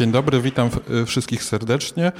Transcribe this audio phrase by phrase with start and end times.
[0.00, 0.70] Dzień dobry, witam
[1.06, 2.12] wszystkich serdecznie.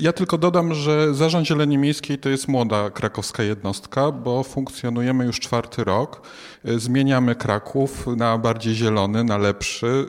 [0.00, 5.40] Ja tylko dodam, że Zarząd Zieleni Miejskiej to jest młoda krakowska jednostka, bo funkcjonujemy już
[5.40, 6.22] czwarty rok.
[6.64, 10.06] Zmieniamy Kraków na bardziej zielony, na lepszy,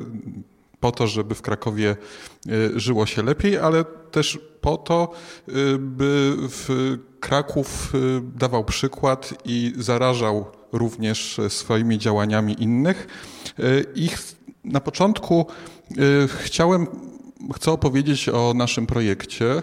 [0.79, 1.95] po to, żeby w Krakowie
[2.75, 5.11] żyło się lepiej, ale też po to,
[5.79, 6.35] by
[7.19, 7.93] Kraków
[8.35, 13.07] dawał przykład i zarażał również swoimi działaniami innych.
[13.95, 14.35] Ich
[14.65, 15.74] na początku y,
[16.27, 16.87] chciałem,
[17.55, 19.61] chcę opowiedzieć o naszym projekcie.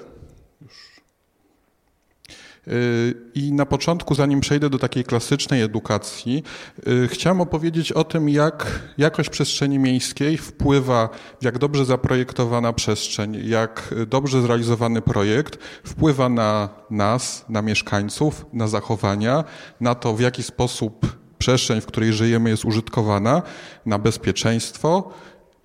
[2.68, 6.42] Y, I na początku, zanim przejdę do takiej klasycznej edukacji,
[6.88, 11.08] y, chciałem opowiedzieć o tym, jak jakość przestrzeni miejskiej wpływa,
[11.42, 19.44] jak dobrze zaprojektowana przestrzeń, jak dobrze zrealizowany projekt wpływa na nas, na mieszkańców, na zachowania,
[19.80, 23.42] na to, w jaki sposób przestrzeń, w której żyjemy, jest użytkowana,
[23.86, 25.10] na bezpieczeństwo.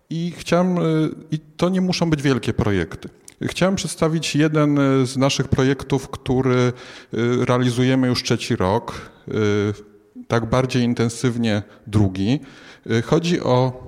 [0.10, 3.10] I chciałem, y, i to nie muszą być wielkie projekty.
[3.42, 6.56] Chciałem przedstawić jeden z naszych projektów, który
[7.14, 9.34] y, realizujemy już trzeci rok, y,
[10.28, 12.40] tak bardziej intensywnie drugi.
[13.06, 13.88] Chodzi o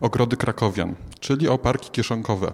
[0.00, 2.52] ogrody krakowian, czyli o parki kieszonkowe.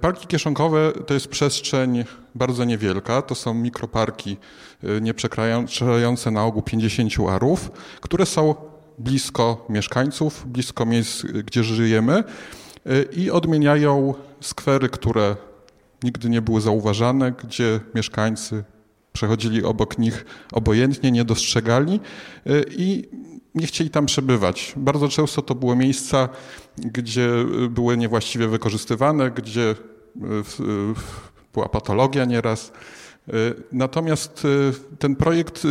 [0.00, 4.36] Parki kieszonkowe to jest przestrzeń bardzo niewielka, to są mikroparki
[4.84, 8.54] e, nie przekraczające na ogół 50 arów, które są
[8.98, 12.24] blisko mieszkańców, blisko miejsc, gdzie żyjemy
[12.86, 15.36] e, i odmieniają skwery, które
[16.02, 18.64] nigdy nie były zauważane, gdzie mieszkańcy
[19.12, 22.00] przechodzili obok nich obojętnie, nie dostrzegali
[22.76, 23.08] i
[23.54, 24.72] nie chcieli tam przebywać.
[24.76, 26.28] Bardzo często to były miejsca,
[26.78, 27.30] gdzie
[27.70, 29.74] były niewłaściwie wykorzystywane, gdzie
[31.54, 32.72] była patologia nieraz.
[33.72, 34.46] Natomiast
[34.98, 35.62] ten projekt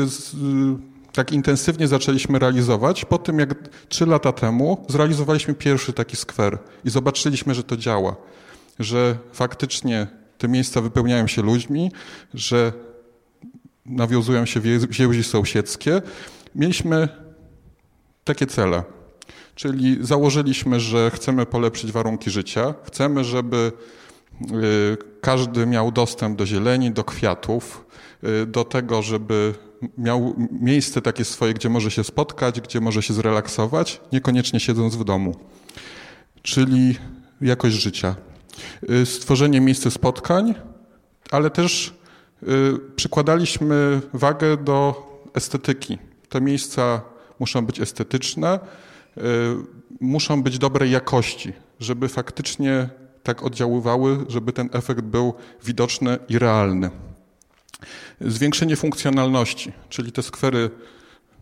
[1.14, 6.90] tak intensywnie zaczęliśmy realizować po tym, jak trzy lata temu zrealizowaliśmy pierwszy taki skwer i
[6.90, 8.16] zobaczyliśmy, że to działa,
[8.80, 11.92] że faktycznie te miejsca wypełniają się ludźmi,
[12.34, 12.73] że
[13.86, 16.02] nawiązują się więzi sąsiedzkie.
[16.56, 17.08] Mieliśmy
[18.24, 18.84] takie cele.
[19.56, 23.72] Czyli założyliśmy, że chcemy polepszyć warunki życia, chcemy, żeby
[24.41, 27.86] y, każdy miał dostęp do zieleni, do kwiatów,
[28.24, 29.53] y, do tego, żeby
[29.97, 35.03] miał miejsce takie swoje, gdzie może się spotkać, gdzie może się zrelaksować, niekoniecznie siedząc w
[35.03, 35.36] domu.
[36.42, 36.97] Czyli
[37.42, 38.16] jakość życia.
[38.90, 40.56] Y, stworzenie miejsca spotkań,
[41.31, 42.02] ale też
[42.96, 45.98] przykładaliśmy wagę do estetyki.
[46.30, 47.02] Te miejsca
[47.40, 48.59] muszą być estetyczne,
[49.18, 49.22] y,
[50.02, 52.90] muszą być dobrej jakości, żeby faktycznie
[53.24, 55.34] tak oddziaływały, żeby ten efekt był
[55.66, 56.90] widoczny i realny.
[58.22, 60.69] Zwiększenie funkcjonalności, czyli te skwery,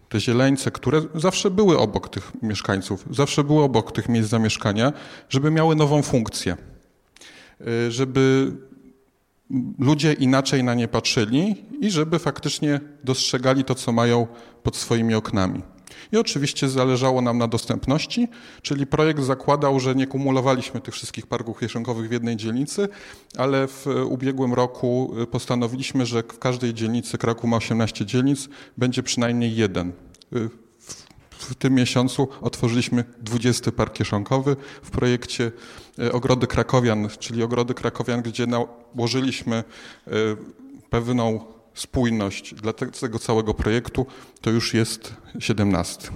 [0.09, 4.93] te zieleńce, które zawsze były obok tych mieszkańców, zawsze były obok tych miejsc zamieszkania,
[5.29, 6.57] żeby miały nową funkcję,
[7.87, 8.51] y, żeby
[9.79, 14.27] ludzie inaczej na nie patrzyli i żeby faktycznie dostrzegali to, co mają
[14.63, 15.61] pod swoimi oknami.
[16.11, 18.27] I oczywiście zależało nam na dostępności,
[18.61, 22.87] czyli projekt zakładał, że nie kumulowaliśmy tych wszystkich parków kieszonkowych w jednej dzielnicy,
[23.37, 29.55] ale w ubiegłym roku postanowiliśmy, że w każdej dzielnicy, Kraków ma 18 dzielnic, będzie przynajmniej
[29.55, 29.93] jeden.
[31.39, 35.51] W tym miesiącu otworzyliśmy 20 park kieszonkowy w projekcie
[35.99, 40.11] e, Ogrody Krakowian, czyli Ogrody Krakowian, gdzie nałożyliśmy e,
[40.89, 41.45] pewną
[41.79, 44.05] spójność dla tego całego projektu,
[44.41, 46.09] to już jest 17.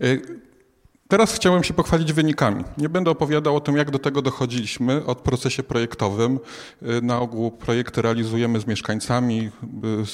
[0.00, 0.06] E,
[1.08, 2.64] teraz chciałem się pochwalić wynikami.
[2.78, 6.38] Nie będę opowiadał o tym, jak do tego dochodziliśmy od procesie projektowym.
[6.82, 9.50] E, na ogół projekty realizujemy z mieszkańcami,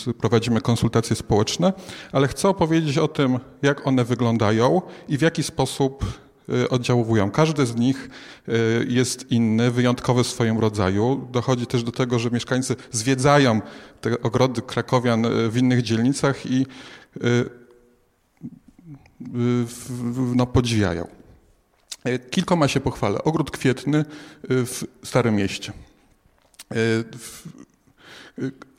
[0.08, 1.72] e, prowadzimy konsultacje społeczne,
[2.12, 6.29] ale chcę opowiedzieć o tym, jak one wyglądają i w jaki sposób Y,
[6.70, 7.30] oddziałują.
[7.30, 8.10] Każdy z nich
[8.48, 8.52] y,
[8.88, 11.28] jest inny, wyjątkowy w swoim rodzaju.
[11.32, 13.60] Dochodzi też do tego, że mieszkańcy zwiedzają
[14.00, 16.66] te ogrody krakowian y, w innych dzielnicach i
[20.34, 21.06] no, podziwiają.
[22.30, 23.24] Kilkoma się pochwalę.
[23.24, 24.04] Ogród kwietny
[24.42, 25.72] w Starym Mieście.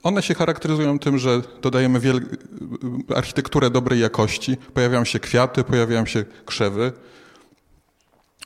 [0.04, 2.22] One się charakteryzują tym, że dodajemy wiel...
[3.16, 6.92] architekturę dobrej jakości, pojawiają się kwiaty, pojawiają się krzewy,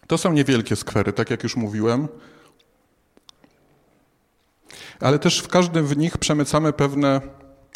[0.08, 2.08] to są niewielkie skwery, tak jak już mówiłem,
[5.00, 7.22] ale też w każdym w nich przemycamy pewne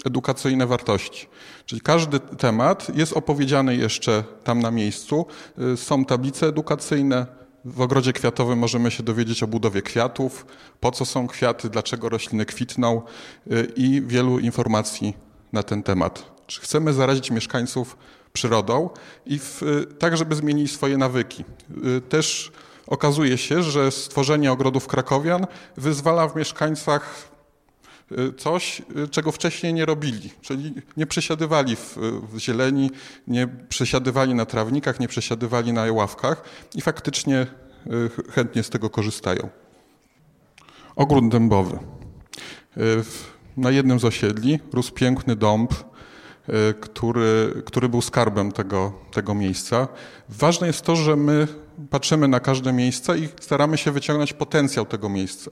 [0.06, 1.28] edukacyjne wartości.
[1.66, 5.26] Czyli każdy temat jest opowiedziany jeszcze tam na miejscu.
[5.74, 7.26] Y, są tablice edukacyjne.
[7.66, 10.46] W ogrodzie kwiatowym możemy się dowiedzieć o budowie kwiatów,
[10.80, 13.02] po co są kwiaty, dlaczego rośliny kwitną
[13.52, 15.18] y, i wielu informacji
[15.54, 16.32] na ten temat.
[16.48, 17.98] Czy chcemy zarazić mieszkańców
[18.34, 18.90] przyrodą
[19.26, 19.62] i w,
[20.00, 21.46] tak, żeby zmienić swoje nawyki.
[22.10, 22.52] Też
[22.88, 25.48] okazuje się, że stworzenie ogrodów krakowian
[25.78, 27.30] wyzwala w mieszkańcach
[28.12, 31.98] Y, coś, y, czego wcześniej nie robili, czyli nie przesiadywali w,
[32.34, 32.92] w, zieleni,
[33.28, 36.44] nie przesiadywali na trawnikach, nie przesiadywali na ławkach
[36.76, 37.48] i faktycznie
[37.88, 39.50] y, chętnie z tego korzystają.
[40.96, 41.80] Ogród dębowy.
[43.58, 45.74] Na jednym z osiedli rósł piękny dąb,
[46.80, 49.88] który, który był skarbem tego, tego miejsca.
[50.30, 51.48] Ważne jest to, że my
[51.90, 55.52] patrzymy na każde miejsce i staramy się wyciągnąć potencjał tego miejsca.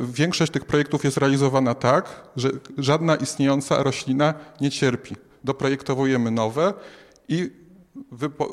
[0.00, 5.16] Większość tych projektów jest realizowana tak, że żadna istniejąca roślina nie cierpi.
[5.44, 6.74] Doprojektowujemy nowe
[7.28, 7.50] i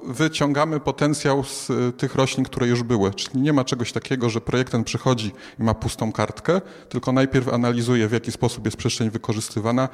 [0.06, 3.14] wyciągamy potencjał z e, tych roślin, które już były.
[3.14, 8.08] Czyli nie ma czegoś takiego, że projektant przychodzi i ma pustą kartkę, tylko najpierw analizuje,
[8.08, 9.90] w jaki sposób jest przestrzeń wykorzystywana,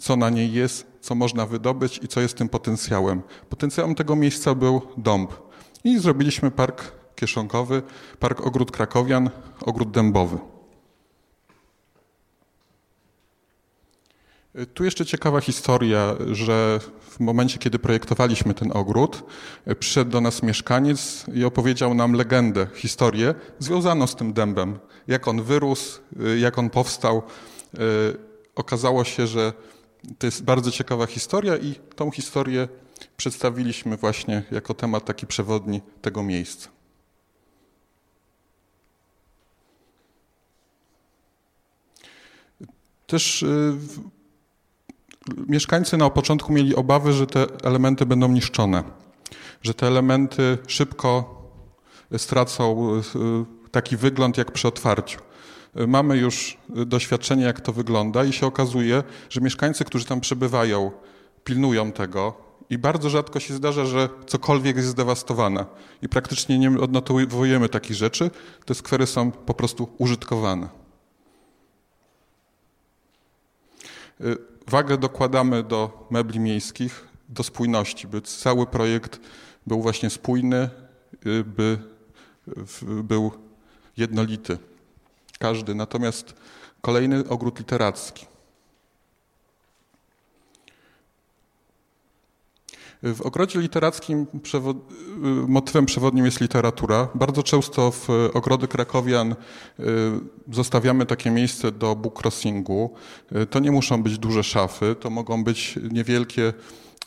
[0.00, 3.22] co na niej jest, co można wydobyć i co jest tym potencjałem.
[3.50, 5.32] Potencjałem tego miejsca był dąb.
[5.84, 7.82] I zrobiliśmy park kieszonkowy,
[8.18, 9.30] park ogród krakowian,
[9.60, 10.38] ogród dębowy.
[14.74, 19.22] Tu jeszcze ciekawa historia, że w momencie, kiedy projektowaliśmy ten ogród,
[19.78, 24.78] przyszedł do nas mieszkaniec i opowiedział nam legendę, historię związaną z tym dębem.
[25.06, 26.00] Jak on wyrósł,
[26.38, 27.22] jak on powstał.
[28.54, 29.52] Okazało się, że
[30.18, 32.68] to jest bardzo ciekawa historia i tą historię
[33.16, 36.68] przedstawiliśmy właśnie jako temat taki przewodni tego miejsca.
[43.06, 43.76] Też y,
[45.46, 48.84] mieszkańcy na początku mieli obawy, że te elementy będą niszczone,
[49.62, 51.42] że te elementy szybko
[52.16, 55.18] stracą y, taki wygląd jak przy otwarciu.
[55.74, 60.90] Mamy już doświadczenie, jak to wygląda, i się okazuje, że mieszkańcy, którzy tam przebywają,
[61.44, 65.66] pilnują tego, i bardzo rzadko się zdarza, że cokolwiek jest zdewastowane.
[66.02, 68.30] I praktycznie nie odnotowujemy takich rzeczy.
[68.64, 70.68] Te skwery są po prostu użytkowane.
[74.20, 74.36] Y,
[74.68, 79.20] wagę dokładamy do mebli miejskich, do spójności, by cały projekt
[79.66, 80.70] był właśnie spójny,
[81.26, 81.78] y, by
[83.02, 83.32] był
[83.96, 84.58] jednolity.
[85.42, 85.74] Każdy.
[85.74, 86.34] Natomiast
[86.80, 88.26] kolejny ogród literacki.
[93.02, 94.76] W ogrodzie literackim przewod
[95.48, 97.08] motywem przewodnim jest literatura.
[97.14, 99.34] Bardzo często w ogrody krakowian y,
[100.52, 102.94] zostawiamy takie miejsce do book crossingu.
[103.36, 106.52] Y, to nie muszą być duże szafy, to mogą być niewielkie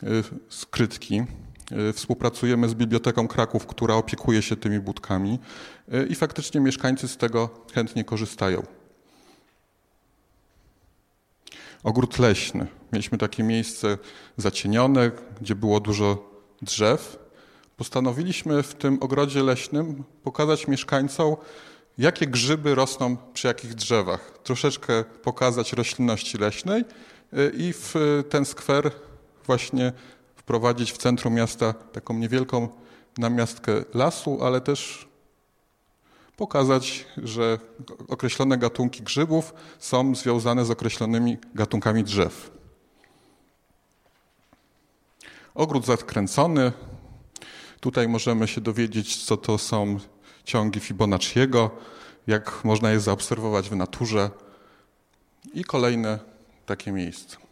[0.02, 1.22] y, skrytki.
[1.92, 5.38] Współpracujemy z Biblioteką Kraków, która opiekuje się tymi budkami
[6.08, 8.62] i faktycznie mieszkańcy z tego chętnie korzystają.
[11.82, 12.66] Ogród leśny.
[12.92, 13.98] Mieliśmy takie miejsce
[14.36, 15.10] zacienione,
[15.40, 16.30] gdzie było dużo
[16.62, 17.18] drzew.
[17.76, 21.36] Postanowiliśmy w tym ogrodzie leśnym pokazać mieszkańcom,
[21.98, 24.38] jakie grzyby rosną przy jakich drzewach.
[24.42, 26.84] Troszeczkę pokazać roślinności leśnej
[27.32, 27.94] y, i w
[28.30, 28.90] ten skwer
[29.46, 29.92] właśnie
[30.46, 32.68] wprowadzić w centrum miasta taką niewielką
[33.18, 35.08] namiastkę lasu, ale też
[36.36, 37.58] pokazać, że
[38.08, 42.50] określone gatunki grzybów są związane z określonymi gatunkami drzew.
[45.54, 46.72] Ogród zakręcony.
[47.80, 49.98] Tutaj możemy się dowiedzieć, co to są
[50.44, 51.70] ciągi Fibonacciego,
[52.26, 54.30] jak można je zaobserwować w naturze.
[55.54, 56.18] I kolejne
[56.66, 57.45] takie miejsce.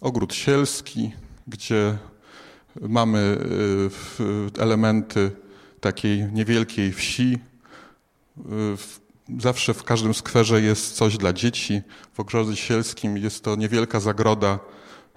[0.00, 1.12] Ogród sielski,
[1.46, 1.98] gdzie
[2.80, 3.38] mamy
[4.58, 5.30] y, elementy
[5.80, 7.38] takiej niewielkiej wsi.
[8.38, 11.82] Y, zawsze w każdym skwerze jest coś dla dzieci.
[12.12, 14.58] W ogrodzie sielskim jest to niewielka zagroda,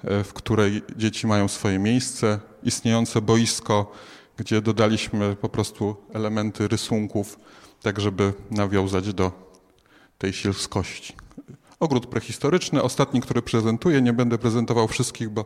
[0.03, 3.91] y, w której dzieci mają swoje miejsce, istniejące boisko,
[4.37, 7.39] gdzie dodaliśmy po prostu elementy rysunków,
[7.81, 9.31] tak żeby nawiązać do
[10.17, 11.13] tej sielskości.
[11.83, 15.41] Ogród prehistoryczny, ostatni, który prezentuję, nie będę prezentował wszystkich, bo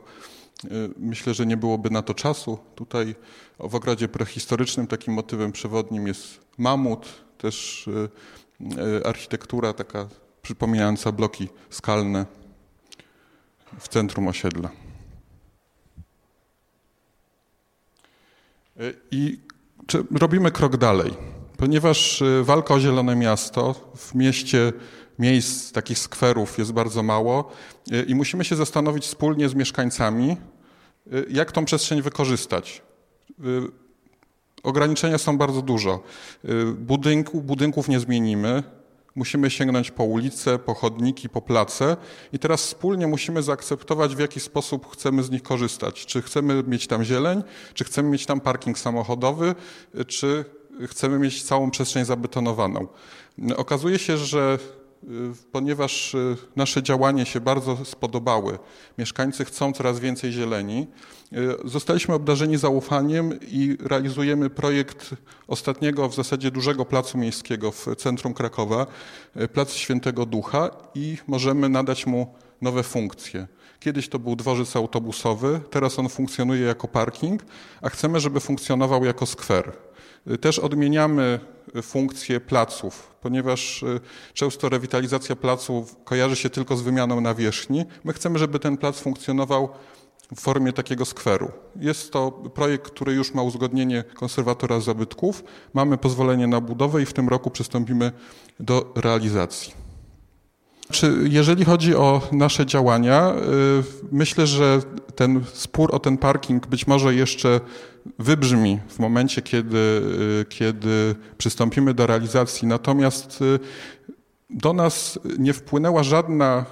[0.66, 2.58] y, myślę, że nie byłoby na to czasu.
[2.76, 3.16] Tutaj
[3.60, 8.10] w ogrodzie prehistorycznym takim motywem przewodnim jest mamut, też y,
[8.62, 10.08] y, architektura taka
[10.42, 12.26] przypominająca bloki skalne
[13.80, 14.70] w centrum osiedla.
[19.12, 19.40] I
[20.12, 21.14] robimy krok dalej,
[21.58, 24.74] ponieważ walka o zielone miasto w mieście
[25.20, 27.52] miejsc, takich skwerów jest bardzo mało
[27.92, 30.38] y, i musimy się zastanowić wspólnie z mieszkańcami,
[31.14, 32.82] y, jak tą przestrzeń wykorzystać.
[33.40, 33.44] Y,
[34.64, 36.04] ograniczenia są bardzo dużo.
[36.78, 38.64] Budynku, budynków nie zmienimy,
[39.16, 41.98] musimy sięgnąć po ulice, po chodniki, po place
[42.34, 46.06] i teraz wspólnie musimy zaakceptować, w jaki sposób chcemy z nich korzystać.
[46.06, 47.44] Czy chcemy mieć tam zieleń,
[47.74, 49.56] czy chcemy mieć tam parking samochodowy,
[50.08, 50.46] czy
[50.88, 52.88] chcemy mieć całą przestrzeń zabetonowaną.
[53.56, 54.60] Okazuje się, że
[55.52, 58.60] ponieważ y, nasze działanie się bardzo spodobały,
[58.98, 60.88] mieszkańcy chcą coraz więcej zieleni,
[61.34, 65.10] y, zostaliśmy obdarzeni zaufaniem i realizujemy projekt
[65.48, 68.88] ostatniego w zasadzie dużego placu miejskiego w centrum Krakowa,
[69.54, 73.48] Plac Świętego Ducha i możemy nadać mu nowe funkcje.
[73.80, 77.44] Kiedyś to był dworzec autobusowy, teraz on funkcjonuje jako parking,
[77.82, 79.74] a chcemy, żeby funkcjonował jako skwer.
[80.42, 81.40] Też odmieniamy
[81.82, 84.00] funkcje placów, ponieważ y,
[84.34, 87.86] często rewitalizacja placów kojarzy się tylko z wymianą nawierzchni.
[88.04, 89.70] My chcemy, żeby ten plac funkcjonował
[90.36, 91.52] w formie takiego skweru.
[91.76, 95.44] Jest to projekt, który już ma uzgodnienie konserwatora zabytków.
[95.74, 98.12] Mamy pozwolenie na budowę i w tym roku przystąpimy
[98.60, 99.87] do realizacji.
[100.92, 104.80] Czy jeżeli chodzi o nasze działania, y, myślę, że
[105.16, 107.60] ten spór o ten parking być może jeszcze
[108.20, 109.78] wybrzmi w momencie, kiedy,
[110.42, 112.68] y, kiedy przystąpimy do realizacji.
[112.68, 113.60] Natomiast y,
[114.50, 116.66] do nas nie wpłynęła żadna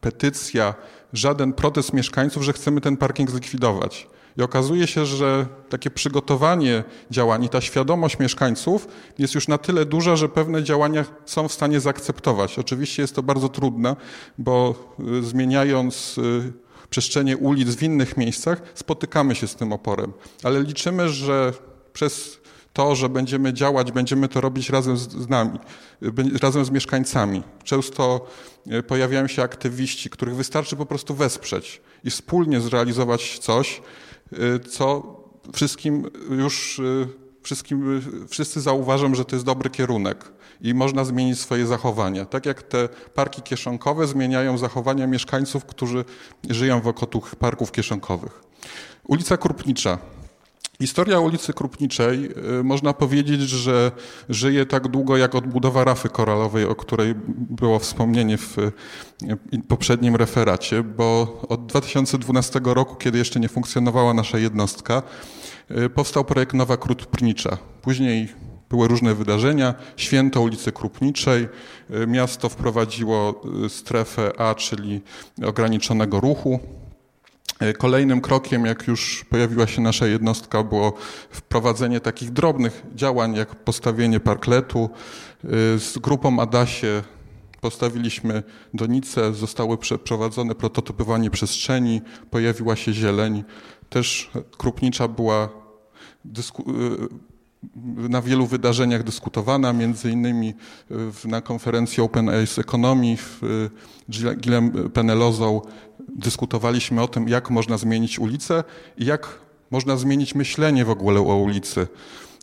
[0.00, 0.74] petycja,
[1.12, 4.06] żaden protest mieszkańców, że chcemy ten parking zlikwidować.
[4.38, 8.88] I okazuje się, że takie przygotowanie działań i ta świadomość mieszkańców
[9.18, 12.58] jest już na tyle duża, że pewne działania są w stanie zaakceptować.
[12.58, 13.96] Oczywiście jest to bardzo trudne,
[14.38, 14.74] bo
[15.18, 16.20] y, zmieniając
[16.90, 20.12] przestrzenie ulic w innych miejscach, spotykamy się z tym oporem.
[20.42, 21.52] Ale liczymy, że
[21.92, 22.40] przez
[22.72, 25.58] to, że będziemy działać, będziemy to robić razem z nami,
[26.42, 27.42] razem z mieszkańcami.
[27.64, 28.26] Często
[28.86, 33.82] pojawiają się aktywiści, których wystarczy po prostu wesprzeć i wspólnie zrealizować coś,
[34.70, 35.16] co
[35.52, 41.66] wszystkim już e, wszystkim, wszyscy zauważą, że to jest dobry kierunek i można zmienić swoje
[41.66, 42.24] zachowania.
[42.24, 46.04] Tak jak te parki kieszonkowe zmieniają zachowania mieszkańców, którzy
[46.50, 48.40] żyją wokół tych parków kieszonkowych.
[49.08, 49.98] Ulica Krupnicza.
[50.80, 53.92] Historia ulicy Krupniczej y, można powiedzieć, że
[54.28, 58.72] żyje tak długo jak odbudowa rafy koralowej, o której było wspomnienie w y,
[59.68, 65.02] poprzednim referacie, bo od 2012 roku, kiedy jeszcze nie funkcjonowała nasza jednostka,
[65.70, 67.58] y, powstał projekt Nowa Krupnicza.
[67.82, 68.28] Później
[68.70, 71.48] były różne wydarzenia, święto ulicy Krupniczej,
[72.06, 75.00] miasto wprowadziło strefę A, czyli
[75.46, 76.60] ograniczonego ruchu,
[77.78, 80.92] kolejnym krokiem, jak już pojawiła się nasza jednostka, było
[81.30, 84.90] wprowadzenie takich drobnych działań, jak postawienie parkletu.
[85.44, 87.02] E, z grupą Adasie
[87.60, 88.42] postawiliśmy
[88.74, 93.44] donice, zostały przeprowadzone prototypowanie przestrzeni, pojawiła się zieleń.
[93.88, 95.48] Też Krupnicza była
[96.24, 96.28] e,
[98.08, 100.54] na wielu wydarzeniach dyskutowana, między innymi
[101.24, 103.40] na konferencji Open Ace Economy w
[104.40, 105.60] Gilem Penelozą
[106.08, 108.64] dyskutowaliśmy o tym, jak można zmienić ulicę
[108.98, 109.38] i jak
[109.70, 111.86] można zmienić myślenie w ogóle o ulicy.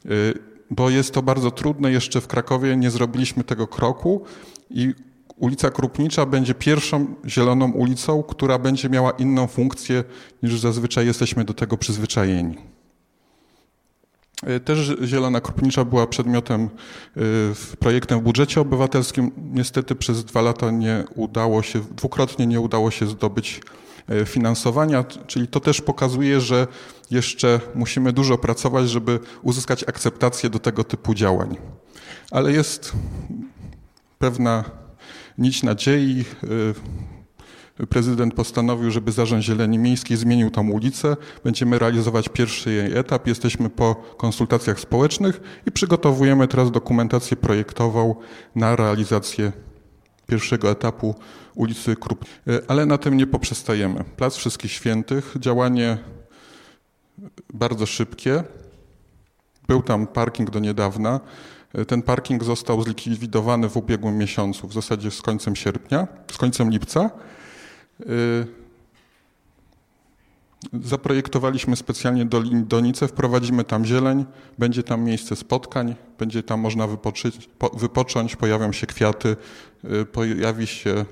[0.05, 0.33] Y,
[0.71, 1.91] bo jest to bardzo trudne.
[1.91, 4.21] Jeszcze w Krakowie nie zrobiliśmy tego kroku
[4.69, 4.93] i
[5.37, 10.03] ulica Krupnicza będzie pierwszą zieloną ulicą, która będzie miała inną funkcję
[10.43, 12.57] niż zazwyczaj jesteśmy do tego przyzwyczajeni.
[14.49, 16.69] Y, też Zielona Krupnicza była przedmiotem
[17.17, 17.19] y,
[17.79, 19.31] projektem w budżecie obywatelskim.
[19.37, 23.61] Niestety przez dwa lata nie udało się, dwukrotnie nie udało się zdobyć
[24.11, 26.67] y, finansowania, czyli to też pokazuje, że
[27.11, 31.57] jeszcze musimy dużo pracować, żeby uzyskać akceptację do tego typu działań.
[32.31, 32.93] Ale jest
[34.19, 34.63] pewna
[35.37, 36.25] nić nadziei
[37.89, 41.17] prezydent postanowił, żeby Zarząd Zieleni Miejskiej zmienił tam ulicę.
[41.43, 43.27] Będziemy realizować pierwszy jej etap.
[43.27, 48.15] Jesteśmy po konsultacjach społecznych i przygotowujemy teraz dokumentację projektową
[48.55, 49.51] na realizację
[50.27, 51.15] pierwszego etapu
[51.55, 52.25] ulicy Krup.
[52.67, 54.03] Ale na tym nie poprzestajemy.
[54.03, 55.97] Plac Wszystkich Świętych, działanie
[57.53, 58.43] bardzo szybkie.
[59.67, 61.19] Był tam parking do niedawna.
[61.87, 67.09] Ten parking został zlikwidowany w ubiegłym miesiącu, w zasadzie z końcem sierpnia, z końcem lipca.
[68.09, 68.47] Y,
[70.73, 74.25] zaprojektowaliśmy specjalnie donicę, wprowadzimy tam zieleń,
[74.57, 79.35] będzie tam miejsce spotkań, będzie tam można wypoczyć, po, wypocząć, pojawią się kwiaty,
[80.01, 81.05] y, pojawi się,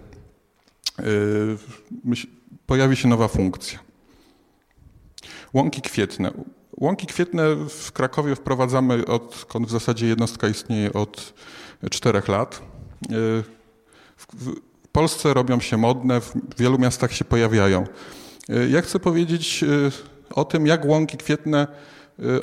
[1.00, 1.58] y,
[2.66, 3.80] pojawi się nowa funkcja.
[5.54, 6.32] Łąki kwietne.
[6.78, 11.34] Łąki kwietne w Krakowie wprowadzamy odkąd w zasadzie jednostka istnieje od
[11.92, 12.62] czterech lat.
[14.92, 17.84] Polsce robią się modne, w wielu miastach się pojawiają.
[18.50, 19.68] E, ja chcę powiedzieć e,
[20.36, 21.68] o tym, jak łąki kwietne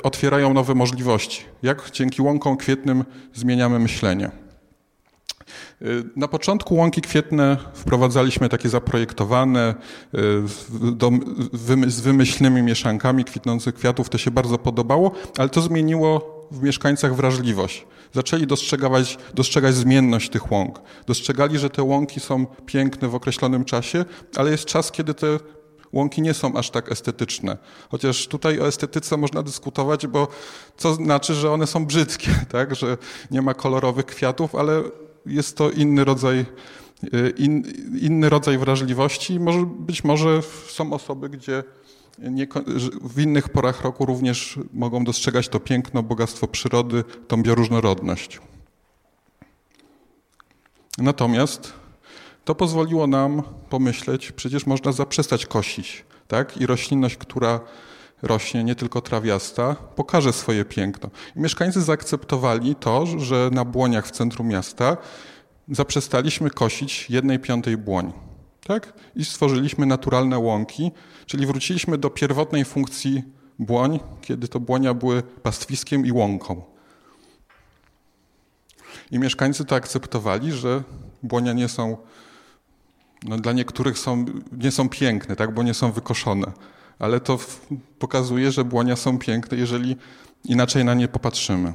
[0.03, 1.45] otwierają nowe możliwości.
[1.63, 4.31] Jak dzięki łąkom kwietnym zmieniamy myślenie.
[6.15, 9.75] Na początku łąki kwietne wprowadzaliśmy takie zaprojektowane
[11.87, 14.09] z wymyślnymi mieszankami kwitnących kwiatów.
[14.09, 17.85] To się bardzo podobało, ale to zmieniło w mieszkańcach wrażliwość.
[18.13, 20.81] Zaczęli dostrzegać, dostrzegać zmienność tych łąk.
[21.07, 25.39] Dostrzegali, że te łąki są piękne w określonym czasie, ale jest czas, kiedy te
[25.91, 27.57] łąki nie są aż tak estetyczne.
[27.89, 30.27] Chociaż tutaj o estetyce można dyskutować, bo
[30.77, 32.75] co znaczy, że one są brzydkie, tak?
[32.75, 32.97] że
[33.31, 34.83] nie ma kolorowych kwiatów, ale
[35.25, 36.45] jest to inny rodzaj,
[37.13, 37.63] y, in,
[38.01, 39.39] inny rodzaj wrażliwości.
[39.39, 41.63] Może, być może są osoby, gdzie
[42.17, 42.47] nie,
[43.01, 48.39] w innych porach roku również mogą dostrzegać to piękno, bogactwo przyrody, tą bioróżnorodność.
[50.97, 51.73] Natomiast
[52.45, 56.57] to pozwoliło nam pomyśleć, przecież można zaprzestać kosić, tak?
[56.57, 57.59] I roślinność, która
[58.21, 61.09] rośnie, nie tylko trawiasta, pokaże swoje piękno.
[61.35, 64.97] I mieszkańcy zaakceptowali to, że na błoniach w centrum miasta
[65.69, 68.26] zaprzestaliśmy kosić jednej piątej błoń.
[68.67, 68.93] Tak?
[69.15, 70.91] I stworzyliśmy naturalne łąki,
[71.25, 73.23] czyli wróciliśmy do pierwotnej funkcji
[73.59, 76.61] błoń, kiedy to błonia były pastwiskiem i łąką.
[79.11, 80.83] I mieszkańcy to akceptowali, że
[81.23, 81.97] błonia nie są,
[83.23, 86.51] no dla niektórych są, nie są piękne, tak, bo nie są wykoszone.
[86.99, 87.39] Ale to
[87.99, 89.95] pokazuje, że błonia są piękne, jeżeli
[90.43, 91.73] inaczej na nie popatrzymy.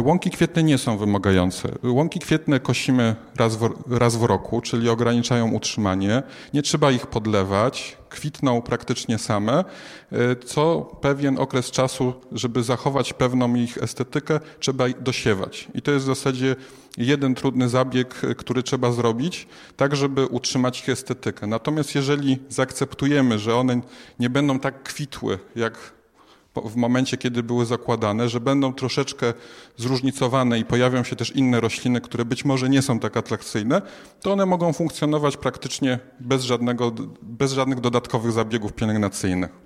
[0.00, 1.68] Łąki kwietne nie są wymagające.
[1.82, 6.22] Łąki kwietne kosimy raz w, raz w roku, czyli ograniczają utrzymanie.
[6.54, 9.64] Nie trzeba ich podlewać, kwitną praktycznie same,
[10.12, 15.68] e, co pewien okres czasu, żeby zachować pewną ich estetykę, trzeba dosiewać.
[15.74, 16.56] I to jest w zasadzie
[16.96, 21.46] jeden trudny zabieg, który trzeba zrobić, tak żeby utrzymać ich estetykę.
[21.46, 23.80] Natomiast jeżeli zaakceptujemy, że one
[24.18, 25.95] nie będą tak kwitły, jak
[26.60, 29.34] w momencie, kiedy były zakładane, że będą troszeczkę
[29.76, 33.82] zróżnicowane i pojawią się też inne rośliny, które być może nie są tak atrakcyjne,
[34.20, 39.65] to one mogą funkcjonować praktycznie bez, żadnego, bez żadnych dodatkowych zabiegów pielęgnacyjnych.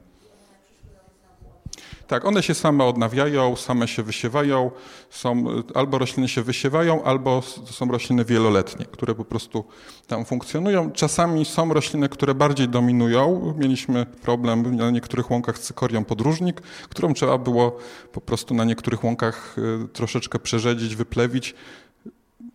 [2.10, 4.70] Tak, one się same odnawiają, same się wysiewają.
[5.10, 5.44] Są,
[5.74, 9.64] albo rośliny się wysiewają, albo są rośliny wieloletnie, które po prostu
[10.06, 10.90] tam funkcjonują.
[10.92, 13.54] Czasami są rośliny, które bardziej dominują.
[13.58, 17.78] Mieliśmy problem na niektórych łąkach z cykorią podróżnik, którą trzeba było
[18.12, 21.54] po prostu na niektórych łąkach y, troszeczkę przerzedzić, wyplewić.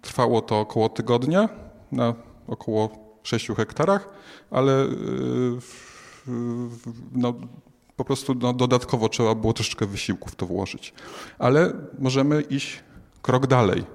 [0.01, 1.49] Trwało to około tygodnia
[1.91, 2.13] na
[2.47, 2.89] około
[3.23, 4.09] 6 hektarach,
[4.51, 4.89] ale y,
[7.11, 7.33] no,
[7.97, 10.93] po prostu no, dodatkowo trzeba było troszeczkę wysiłku w to włożyć.
[11.39, 12.83] Ale możemy iść
[13.21, 13.85] krok dalej.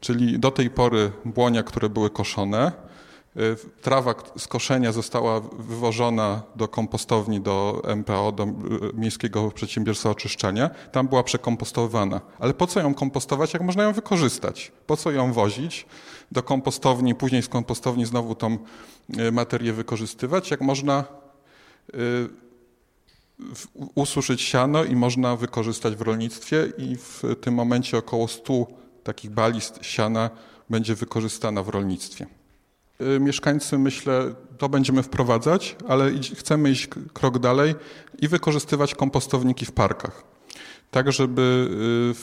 [0.00, 2.72] Czyli do tej pory błonia, które były koszone,
[3.36, 8.48] y, trawa z koszenia została wywożona do kompostowni, do MPO, do y,
[8.94, 10.70] Miejskiego Przedsiębiorstwa Oczyszczania.
[10.92, 12.20] Tam była przekompostowana.
[12.38, 14.72] Ale po co ją kompostować, jak można ją wykorzystać?
[14.86, 15.86] Po co ją wozić
[16.32, 18.58] do kompostowni, później z kompostowni znowu tą
[19.18, 21.04] y, materię wykorzystywać, jak można
[23.94, 28.66] ususzyć siano i można wykorzystać w rolnictwie i w tym momencie około 100
[29.04, 30.30] takich balist siana
[30.70, 32.26] będzie wykorzystana w rolnictwie.
[33.00, 37.74] Y, mieszkańcy, myślę, to będziemy wprowadzać, ale chcemy iść krok dalej
[38.18, 40.24] i wykorzystywać kompostowniki w parkach,
[40.90, 41.68] tak żeby
[42.10, 42.14] y,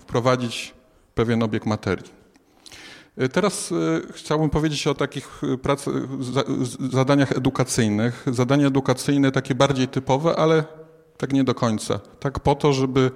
[0.00, 0.74] wprowadzić
[1.14, 2.19] pewien obieg materii.
[3.18, 5.84] Y, teraz y, chciałbym powiedzieć o takich y, prac,
[6.92, 8.26] zadaniach edukacyjnych.
[8.26, 10.64] Zadania edukacyjne takie bardziej typowe, ale
[11.16, 11.98] tak nie do końca.
[12.20, 13.10] Tak po to, żeby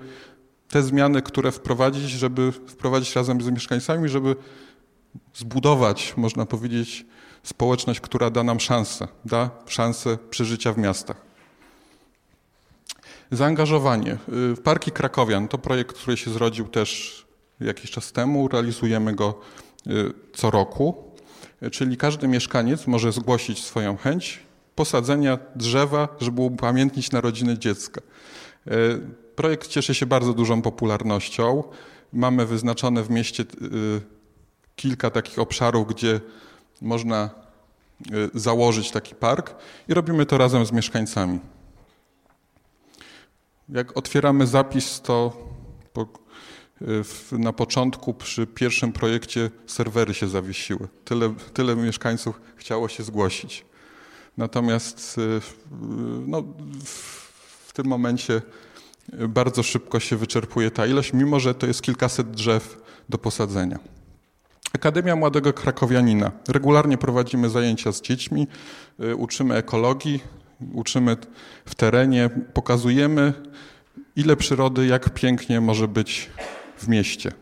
[0.68, 4.37] te zmiany, które wprowadzić, żeby wprowadzić razem z mieszkańcami, żeby
[5.35, 7.07] zbudować, można powiedzieć,
[7.42, 11.16] społeczność, która da nam szansę, da szansę przeżycia w miastach.
[13.30, 14.16] Zaangażowanie.
[14.64, 17.24] Parki Krakowian to projekt, który się zrodził też
[17.61, 18.48] jakiś czas temu.
[18.48, 19.40] Realizujemy go
[20.33, 20.94] co roku,
[21.73, 24.40] czyli każdy mieszkaniec może zgłosić swoją chęć
[24.75, 28.01] posadzenia drzewa, żeby upamiętnić narodziny dziecka.
[28.66, 29.01] Y,
[29.37, 31.62] projekt cieszy się bardzo dużą popularnością.
[32.12, 33.47] Mamy wyznaczone w mieście y,
[34.77, 36.20] kilka takich obszarów, gdzie
[36.83, 37.31] można
[38.35, 39.55] założyć taki park
[39.88, 41.40] i robimy to razem z mieszkańcami.
[43.68, 45.37] Jak otwieramy zapis, to
[47.32, 50.88] na początku przy pierwszym projekcie serwery się zawiesiły.
[51.04, 53.64] Tyle, tyle mieszkańców chciało się zgłosić.
[54.37, 55.40] Natomiast y,
[56.26, 56.42] no,
[57.64, 58.42] w tym momencie
[59.28, 63.78] bardzo szybko się wyczerpuje ta ilość, mimo że to jest kilkaset drzew do posadzenia.
[64.72, 66.32] Akademia Młodego Krakowianina.
[66.48, 68.46] Regularnie prowadzimy zajęcia z dziećmi,
[69.16, 70.20] uczymy ekologii,
[70.72, 71.16] uczymy
[71.64, 73.32] w terenie, pokazujemy
[74.16, 76.30] ile przyrody, jak pięknie może być
[76.76, 77.32] w mieście.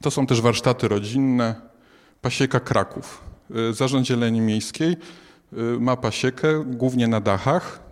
[0.00, 1.54] To są też warsztaty rodzinne,
[2.20, 3.24] pasieka Kraków.
[3.70, 4.96] Y, Zarząd Zieleni Miejskiej
[5.52, 7.82] y, ma pasiekę głównie na dachach.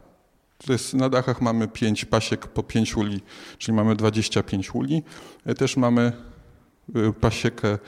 [0.68, 3.20] Jest, na dachach mamy pięć pasiek po pięć uli,
[3.58, 5.02] czyli mamy 25 uli.
[5.46, 6.12] Y, też mamy
[7.20, 7.78] pasiekę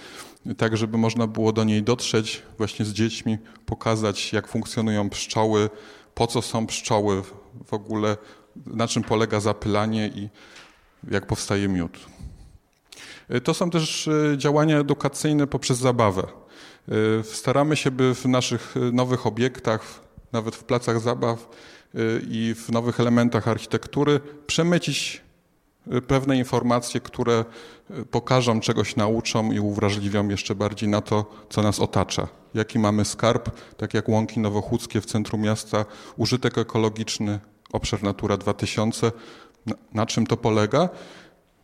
[0.57, 5.71] tak, żeby można było do niej dotrzeć właśnie z dziećmi, pokazać jak funkcjonują pszczoły,
[6.15, 7.23] po co są pszczoły
[7.67, 8.17] w ogóle,
[8.67, 10.29] na czym polega zapylanie i
[11.11, 11.99] jak powstaje miód.
[13.45, 16.23] To są też działania edukacyjne poprzez zabawę.
[16.89, 20.01] Y, staramy się, by w naszych nowych obiektach,
[20.33, 21.49] nawet w placach zabaw
[22.29, 25.23] i w nowych elementach architektury przemycić
[26.07, 27.45] pewne informacje, które
[28.11, 32.29] pokażą, czegoś nauczą i uwrażliwią jeszcze bardziej na to, co nas otacza.
[32.55, 35.85] Jaki mamy skarb, tak jak łąki nowochódzkie w centrum miasta,
[36.17, 37.41] użytek ekologiczny,
[37.73, 39.13] obszar Natura 2000.
[39.67, 40.89] Na, na czym to polega?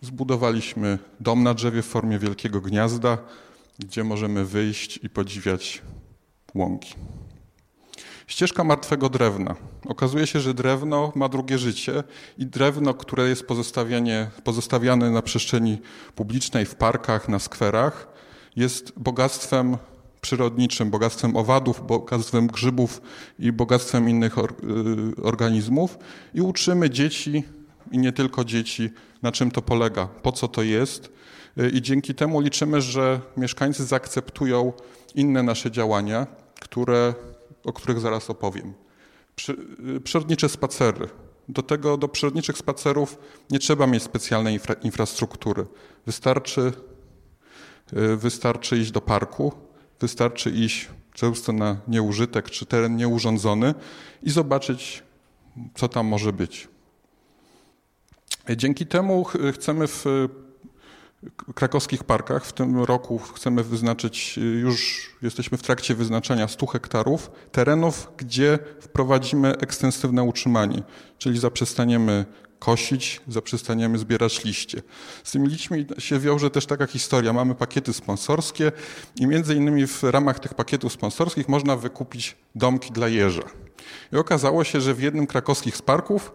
[0.01, 3.19] Zbudowaliśmy dom na drzewie w formie wielkiego gniazda,
[3.79, 5.83] gdzie możemy wyjść i podziwiać
[6.55, 6.95] łąki.
[8.27, 9.55] Ścieżka martwego drewna.
[9.87, 12.05] Okazuje się, że drewno ma drugie życie
[12.39, 13.47] i drewno, które jest
[14.45, 15.79] pozostawiane na przestrzeni
[16.15, 18.09] publicznej, w parkach, na skwerach,
[18.57, 19.77] jest bogactwem
[20.21, 23.03] przyrodniczym, bogactwem owadów, bogactwem grzybów
[23.39, 24.43] i bogactwem innych y,
[25.23, 25.99] organizmów
[26.35, 27.45] i uczymy dzieci
[27.93, 28.91] i nie tylko dzieci,
[29.23, 31.13] na czym to polega, po co to jest
[31.59, 34.73] Y, i dzięki temu liczymy, że mieszkańcy zaakceptują
[35.15, 36.27] inne nasze działania,
[36.61, 37.15] które,
[37.65, 38.75] o których zaraz opowiem.
[39.97, 41.09] Y, przyrodnicze spacery.
[41.49, 43.19] Do tego, do przyrodniczych spacerów
[43.51, 45.67] nie trzeba mieć specjalnej infra, infrastruktury.
[46.07, 46.73] Wystarczy,
[47.93, 49.53] y, wystarczy iść do parku,
[50.01, 53.75] wystarczy iść często na nieużytek czy teren nieurządzony
[54.23, 55.03] i zobaczyć,
[55.75, 56.69] co tam może być.
[58.57, 60.05] Dzięki temu chcemy w
[61.55, 62.45] krakowskich parkach.
[62.47, 69.57] W tym roku chcemy wyznaczyć, już jesteśmy w trakcie wyznaczania 100 hektarów terenów, gdzie wprowadzimy
[69.57, 70.83] ekstensywne utrzymanie,
[71.19, 72.25] czyli zaprzestaniemy
[72.59, 74.83] kosić, zaprzestaniemy zbierać liście.
[75.25, 77.33] Z tymi liśćmi się wiąże też taka historia.
[77.33, 78.73] Mamy pakiety sponsorskie
[79.17, 83.45] i między innymi w ramach tych pakietów sponsorskich można wykupić domki dla jeża.
[84.13, 86.33] I okazało się, że w jednym krakowskich z parków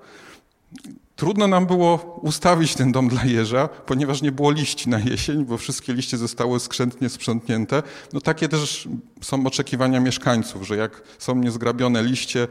[1.23, 5.57] Trudno nam było ustawić ten dom dla jeża, ponieważ nie było liści na jesień, bo
[5.57, 7.83] wszystkie liście zostały skrzętnie sprzątnięte.
[8.13, 8.87] No takie też
[9.21, 12.47] są oczekiwania mieszkańców, że jak są niezgrabione liście,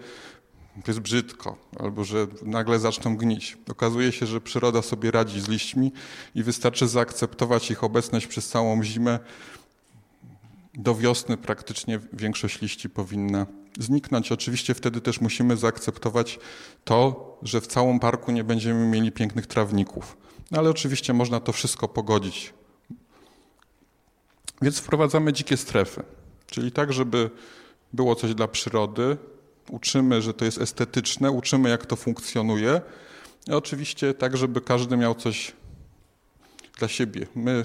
[0.84, 3.58] to jest brzydko, albo że nagle zaczną gnić.
[3.70, 5.92] Okazuje się, że przyroda sobie radzi z liśćmi
[6.34, 9.18] i wystarczy zaakceptować ich obecność przez całą zimę.
[10.74, 13.46] Do wiosny praktycznie większość liści powinna
[13.78, 14.32] zniknąć.
[14.32, 16.38] Oczywiście wtedy też musimy zaakceptować
[16.84, 20.16] to, że w całym parku nie będziemy mieli pięknych trawników.
[20.50, 22.54] No ale oczywiście można to wszystko pogodzić.
[24.62, 26.02] Więc wprowadzamy dzikie strefy,
[26.46, 27.30] czyli tak, żeby
[27.92, 29.16] było coś dla przyrody.
[29.70, 32.80] Uczymy, że to jest estetyczne, uczymy, jak to funkcjonuje.
[33.48, 35.52] I oczywiście tak, żeby każdy miał coś
[36.78, 37.26] dla siebie.
[37.34, 37.64] My,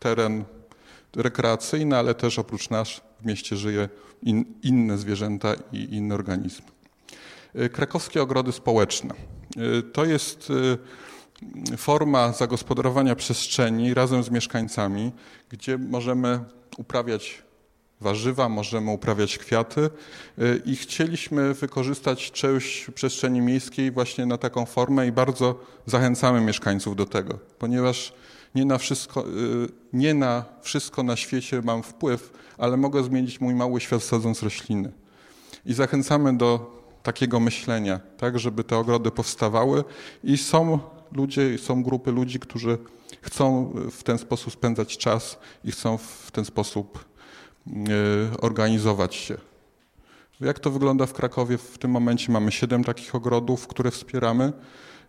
[0.00, 0.44] teren
[1.16, 2.88] rekreacyjny, ale też oprócz nas
[3.20, 3.88] w mieście żyje
[4.22, 6.66] in, inne zwierzęta i inne organizmy.
[7.72, 9.14] Krakowskie ogrody społeczne.
[9.56, 15.12] E, to jest e, forma zagospodarowania przestrzeni razem z mieszkańcami,
[15.48, 16.40] gdzie możemy
[16.76, 17.42] uprawiać
[18.00, 19.90] warzywa, możemy uprawiać kwiaty
[20.64, 27.06] i chcieliśmy wykorzystać część przestrzeni miejskiej właśnie na taką formę i bardzo zachęcamy mieszkańców do
[27.06, 28.12] tego, ponieważ
[28.54, 29.24] nie na wszystko,
[29.92, 34.92] nie na, wszystko na świecie mam wpływ, ale mogę zmienić mój mały świat sadząc rośliny.
[35.66, 39.84] I zachęcamy do takiego myślenia, tak, żeby te ogrody powstawały
[40.24, 40.78] i są
[41.12, 42.78] ludzie, są grupy ludzi, którzy
[43.22, 47.04] chcą w ten sposób spędzać czas i chcą w ten sposób
[47.66, 49.36] e, organizować się.
[50.40, 51.58] Jak to wygląda w Krakowie?
[51.58, 54.52] W tym momencie mamy siedem takich ogrodów, które wspieramy.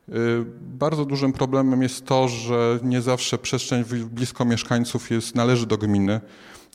[0.09, 0.13] E,
[0.61, 6.21] bardzo dużym problemem jest to, że nie zawsze przestrzeń blisko mieszkańców jest, należy do gminy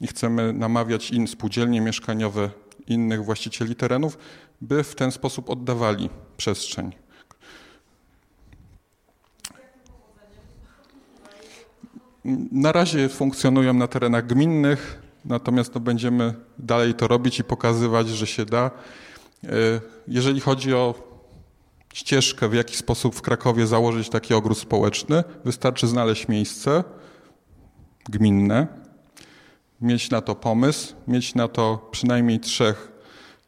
[0.00, 2.50] i chcemy namawiać in spółdzielnie mieszkaniowe,
[2.86, 4.18] innych właścicieli terenów,
[4.60, 6.92] by w ten sposób oddawali przestrzeń.
[12.52, 18.26] Na razie funkcjonują na terenach gminnych, natomiast no, będziemy dalej to robić i pokazywać, że
[18.26, 18.70] się da.
[19.44, 19.48] E,
[20.08, 21.15] jeżeli chodzi o
[21.96, 26.84] ścieżkę, w jaki sposób w Krakowie założyć taki ogród społeczny, wystarczy znaleźć miejsce
[28.08, 28.66] gminne,
[29.80, 32.92] mieć na to pomysł, mieć na to przynajmniej trzech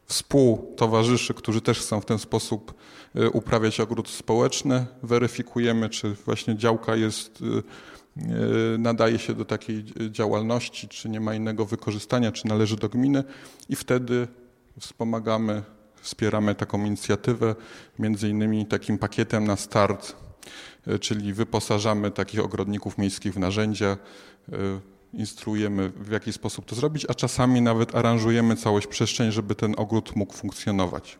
[0.05, 2.73] współtowarzyszy, którzy też chcą w ten sposób
[3.15, 4.85] y, uprawiać ogród społeczny.
[5.03, 11.65] Weryfikujemy, czy właśnie działka jest, y, nadaje się do takiej działalności, czy nie ma innego
[11.65, 13.23] wykorzystania, czy należy do gminy
[13.69, 14.27] i wtedy
[14.79, 15.63] wspomagamy,
[16.01, 17.55] wspieramy taką inicjatywę,
[17.99, 20.15] między innymi takim pakietem na start,
[21.01, 23.97] czyli wyposażamy takich ogrodników miejskich w narzędzia,
[25.13, 30.15] instruujemy, w jaki sposób to zrobić, a czasami nawet aranżujemy całość przestrzeń, żeby ten ogród
[30.15, 31.19] mógł funkcjonować.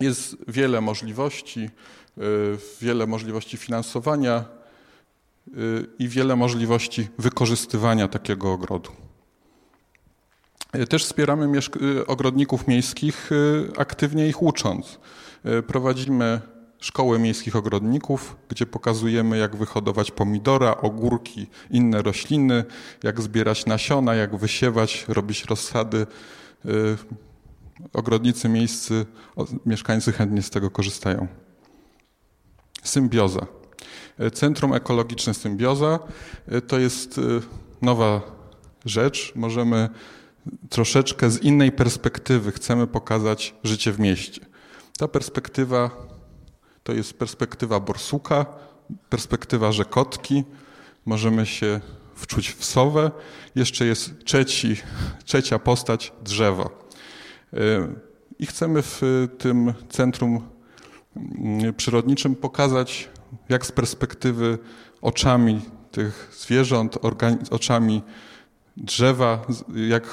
[0.00, 2.20] Jest wiele możliwości, y,
[2.80, 4.44] wiele możliwości finansowania
[5.98, 9.03] i wiele możliwości wykorzystywania takiego ogrodu.
[10.74, 11.60] Y, też wspieramy
[12.06, 13.30] ogrodników miejskich,
[13.76, 14.98] aktywnie ich ucząc.
[15.66, 16.40] Prowadzimy
[16.84, 22.64] szkoły miejskich ogrodników, gdzie pokazujemy, jak wyhodować pomidora, ogórki, inne rośliny,
[23.02, 26.06] jak zbierać nasiona, jak wysiewać, robić rozsady.
[26.66, 26.96] Y,
[27.92, 29.06] ogrodnicy miejscy,
[29.66, 31.26] mieszkańcy chętnie z tego korzystają.
[32.82, 33.46] Symbioza.
[34.20, 35.98] Y, Centrum Ekologiczne Symbioza
[36.52, 37.20] y, to jest
[37.82, 38.20] nowa
[38.84, 39.32] rzecz.
[39.34, 39.88] Możemy
[40.68, 44.40] troszeczkę z innej perspektywy chcemy pokazać życie w mieście.
[44.98, 45.90] Ta perspektywa
[46.82, 48.46] to jest perspektywa borsuka,
[49.08, 50.44] perspektywa rzekotki.
[51.06, 51.80] Możemy się
[52.14, 53.10] wczuć w sowę.
[53.54, 54.76] Jeszcze jest trzeci,
[55.24, 56.64] trzecia postać drzewa.
[56.64, 57.58] E,
[58.38, 59.02] I chcemy w
[59.38, 60.48] tym centrum
[61.16, 63.08] mm, przyrodniczym pokazać,
[63.48, 64.58] jak z perspektywy
[65.02, 66.98] oczami tych zwierząt,
[67.50, 68.02] oczami
[68.76, 69.46] drzewa,
[69.88, 70.06] jak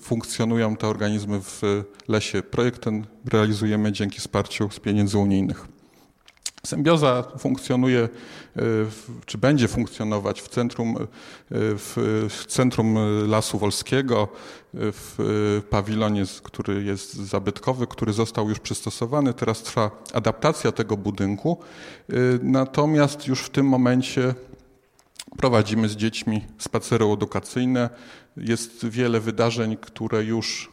[0.00, 1.62] funkcjonują te organizmy w
[2.08, 2.42] lesie.
[2.42, 5.66] Projekt ten realizujemy dzięki wsparciu z pieniędzy unijnych.
[6.66, 8.60] Symbioza funkcjonuje, e,
[9.26, 11.06] czy będzie funkcjonować w centrum, e,
[12.28, 12.98] w centrum
[13.28, 14.28] Lasu Wolskiego,
[14.74, 19.34] w pawilonie, który jest zabytkowy, który został już przystosowany.
[19.34, 21.58] Teraz trwa adaptacja tego budynku.
[22.08, 24.34] E, natomiast już w tym momencie
[25.42, 27.90] prowadzimy z dziećmi spacery edukacyjne.
[28.36, 30.70] Jest wiele wydarzeń, które już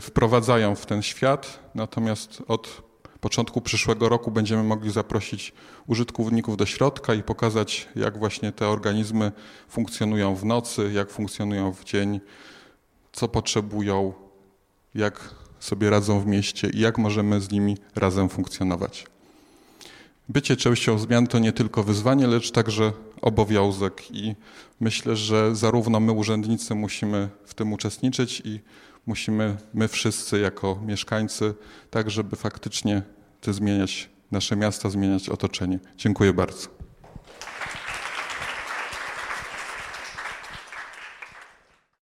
[0.00, 2.82] wprowadzają w ten świat, natomiast od
[3.20, 5.52] początku przyszłego roku będziemy mogli zaprosić
[5.86, 9.32] użytkowników do środka i pokazać, jak właśnie te organizmy
[9.68, 12.20] funkcjonują w nocy, jak funkcjonują w dzień,
[13.12, 14.12] co potrzebują,
[14.94, 19.11] jak sobie radzą w mieście i jak możemy z nimi razem funkcjonować.
[20.28, 24.34] Bycie częścią zmian to nie tylko wyzwanie, lecz także obowiązek i
[24.80, 28.60] myślę, że zarówno my urzędnicy musimy w tym uczestniczyć i
[29.06, 31.54] musimy my wszyscy jako mieszkańcy,
[31.90, 33.02] tak żeby faktycznie
[33.48, 35.78] zmieniać nasze miasta, zmieniać otoczenie.
[35.98, 36.81] Dziękuję bardzo.